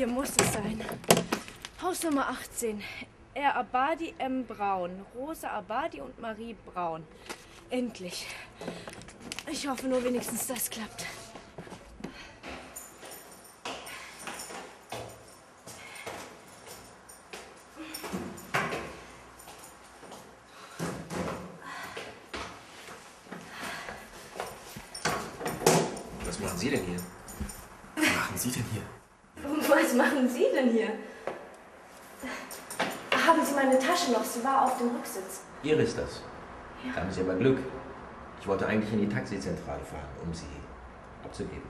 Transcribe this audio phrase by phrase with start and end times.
[0.00, 0.80] Hier muss es sein.
[1.82, 2.82] Haus Nummer 18.
[3.40, 3.56] R.
[3.56, 4.44] Abadi, M.
[4.44, 5.06] Braun.
[5.14, 7.06] Rosa Abadi und Marie Braun.
[7.70, 8.26] Endlich.
[9.50, 11.06] Ich hoffe nur wenigstens, das klappt.
[26.26, 27.00] Was machen Sie denn hier?
[27.96, 28.82] Was machen Sie denn hier?
[29.66, 30.92] Was machen Sie denn hier?
[33.26, 34.24] Haben Sie meine Tasche noch?
[34.24, 35.40] Sie war auf dem Rücksitz.
[35.62, 36.20] Ihre ist das.
[36.94, 37.58] Da haben Sie aber Glück.
[38.40, 40.46] Ich wollte eigentlich in die Taxizentrale fahren, um sie
[41.22, 41.68] abzugeben.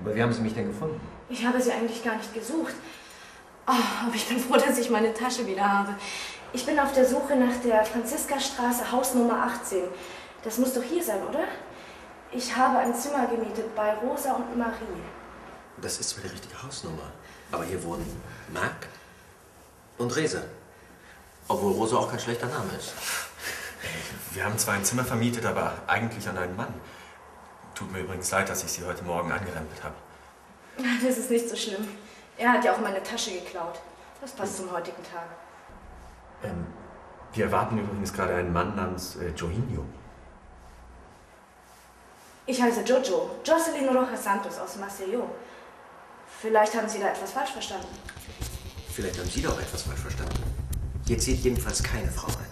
[0.00, 1.00] Aber wie haben Sie mich denn gefunden?
[1.28, 2.74] Ich habe sie eigentlich gar nicht gesucht.
[3.66, 3.72] Oh,
[4.06, 5.94] aber ich bin froh, dass ich meine Tasche wieder habe.
[6.52, 9.84] Ich bin auf der Suche nach der Franziskastraße, Haus Nummer 18.
[10.42, 11.44] Das muss doch hier sein, oder?
[12.32, 15.02] Ich habe ein Zimmer gemietet bei Rosa und Marie.
[15.80, 17.12] Das ist zwar die richtige Hausnummer,
[17.52, 18.06] aber hier wohnen
[18.52, 18.86] Marc
[20.00, 20.42] und Resa.
[21.48, 22.94] Obwohl Rosa auch kein schlechter Name ist.
[24.32, 26.72] Wir haben zwar ein Zimmer vermietet, aber eigentlich an einen Mann.
[27.74, 29.94] Tut mir übrigens leid, dass ich Sie heute Morgen angerempelt habe.
[31.04, 31.86] Das ist nicht so schlimm.
[32.38, 33.80] Er hat ja auch meine Tasche geklaut.
[34.20, 35.26] Das passt zum heutigen Tag.
[36.42, 36.66] Ähm,
[37.34, 39.84] wir erwarten übrigens gerade einen Mann namens äh, Johinho.
[42.46, 45.28] Ich heiße Jojo, Jocelyn Rojas Santos aus Maceió.
[46.40, 47.88] Vielleicht haben Sie da etwas falsch verstanden.
[48.92, 50.42] Vielleicht haben Sie doch etwas falsch verstanden.
[51.06, 52.49] Hier zieht jedenfalls keine Frau ein.